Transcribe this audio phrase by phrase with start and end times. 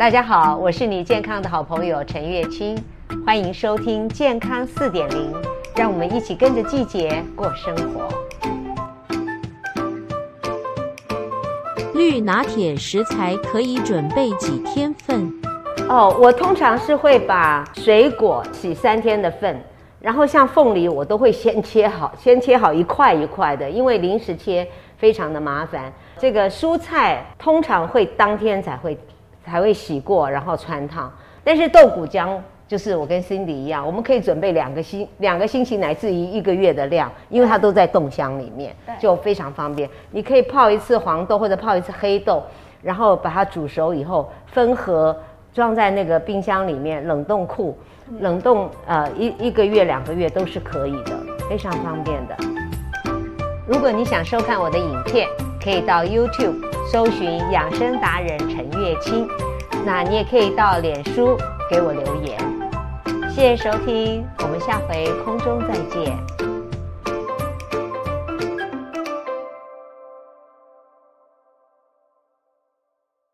[0.00, 2.74] 大家好，我是你健康的好朋友陈月清，
[3.26, 5.30] 欢迎收听健康四点零，
[5.76, 8.08] 让我们一起跟着季节过生活。
[11.92, 15.30] 绿拿铁食材可以准备几天份？
[15.86, 19.62] 哦，我通常是会把水果洗三天的份。
[20.00, 25.92] 然后像凤梨，我都会先切好， 先切好一块一块的，因为临时切非常的麻烦。
[26.16, 28.98] 这个蔬菜通常会当天才会
[29.50, 31.12] 才会洗过，然后穿烫。
[31.42, 39.90] 但是豆谷浆就是我跟 Cindy 一样，我们可以准备两个星两个星期乃至于一个月的量，因为它都在冻箱里面，就非常方便。
[40.12, 42.42] 你可以泡一次黄豆或者泡一次黑豆，
[42.80, 45.16] 然后把它煮熟以后分盒
[45.52, 47.76] 装在那个冰箱里面冷冻库。
[48.18, 51.12] 冷冻呃一一个月两个月都是可以的，
[51.48, 52.36] 非常方便的。
[53.66, 55.28] 如果你想收看我的影片，
[55.62, 59.28] 可以到 YouTube 搜寻养生达人陈月清，
[59.86, 61.36] 那你也可以到脸书
[61.70, 62.36] 给我留言。
[63.30, 66.49] 谢谢收听，我们下回空中再见。